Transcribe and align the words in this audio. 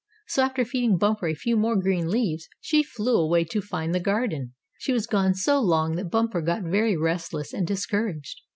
So 0.29 0.41
after 0.41 0.65
feeding 0.65 0.97
Bumper 0.97 1.27
a 1.27 1.35
few 1.35 1.55
more 1.55 1.75
green 1.75 2.07
leaves, 2.09 2.47
she 2.59 2.81
flew 2.81 3.17
away 3.19 3.43
to 3.43 3.61
find 3.61 3.93
the 3.93 3.99
garden. 3.99 4.55
She 4.79 4.93
was 4.93 5.05
gone 5.05 5.35
so 5.35 5.59
long 5.61 5.95
that 5.95 6.09
Bumper 6.09 6.41
got 6.41 6.63
very 6.63 6.97
restless 6.97 7.53
and 7.53 7.67
discouraged. 7.67 8.41